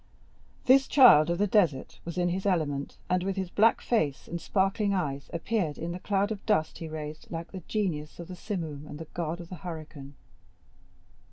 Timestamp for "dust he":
6.47-6.87